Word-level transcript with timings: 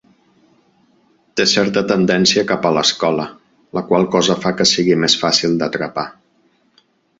Té 1.39 1.45
certa 1.51 1.83
tendència 1.91 2.45
cap 2.53 2.65
a 2.69 2.71
l'escola, 2.77 3.27
la 3.81 3.85
qual 3.91 4.09
cosa 4.17 4.39
fa 4.47 4.55
que 4.63 4.69
sigui 4.73 4.99
més 5.05 5.19
fàcil 5.27 5.57
d'atrapar. 5.63 6.11